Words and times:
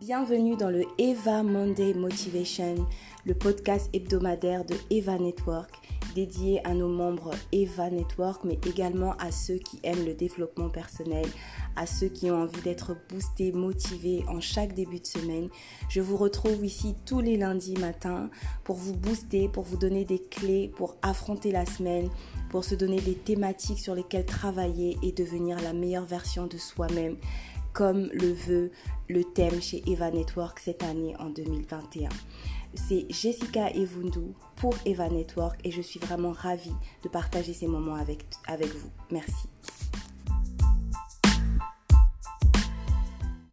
Bienvenue 0.00 0.56
dans 0.56 0.70
le 0.70 0.82
Eva 0.98 1.44
Monday 1.44 1.94
Motivation, 1.94 2.84
le 3.24 3.32
podcast 3.32 3.88
hebdomadaire 3.92 4.64
de 4.64 4.74
Eva 4.90 5.18
Network 5.18 5.70
dédié 6.14 6.64
à 6.66 6.74
nos 6.74 6.88
membres 6.88 7.32
Eva 7.52 7.90
Network, 7.90 8.44
mais 8.44 8.58
également 8.66 9.14
à 9.18 9.32
ceux 9.32 9.56
qui 9.56 9.80
aiment 9.82 10.06
le 10.06 10.14
développement 10.14 10.68
personnel, 10.68 11.26
à 11.76 11.86
ceux 11.86 12.08
qui 12.08 12.30
ont 12.30 12.42
envie 12.42 12.60
d'être 12.62 12.96
boostés, 13.08 13.52
motivés 13.52 14.24
en 14.28 14.40
chaque 14.40 14.74
début 14.74 15.00
de 15.00 15.06
semaine. 15.06 15.48
Je 15.88 16.00
vous 16.00 16.16
retrouve 16.16 16.64
ici 16.64 16.94
tous 17.04 17.20
les 17.20 17.36
lundis 17.36 17.76
matins 17.76 18.30
pour 18.62 18.76
vous 18.76 18.94
booster, 18.94 19.48
pour 19.48 19.64
vous 19.64 19.76
donner 19.76 20.04
des 20.04 20.20
clés 20.20 20.72
pour 20.76 20.96
affronter 21.02 21.50
la 21.50 21.66
semaine, 21.66 22.08
pour 22.50 22.64
se 22.64 22.74
donner 22.74 23.00
des 23.00 23.14
thématiques 23.14 23.80
sur 23.80 23.94
lesquelles 23.94 24.26
travailler 24.26 24.96
et 25.02 25.12
devenir 25.12 25.60
la 25.60 25.72
meilleure 25.72 26.06
version 26.06 26.46
de 26.46 26.56
soi-même 26.56 27.16
comme 27.74 28.08
le 28.12 28.32
veut 28.32 28.70
le 29.08 29.24
thème 29.24 29.60
chez 29.60 29.82
Eva 29.86 30.10
Network 30.10 30.58
cette 30.60 30.82
année 30.82 31.14
en 31.18 31.28
2021. 31.28 32.08
C'est 32.74 33.04
Jessica 33.10 33.70
Evundu 33.70 34.32
pour 34.56 34.74
Eva 34.86 35.08
Network 35.08 35.60
et 35.64 35.70
je 35.70 35.82
suis 35.82 36.00
vraiment 36.00 36.32
ravie 36.32 36.74
de 37.02 37.08
partager 37.08 37.52
ces 37.52 37.66
moments 37.66 37.96
avec, 37.96 38.24
avec 38.46 38.68
vous. 38.74 38.90
Merci. 39.10 39.48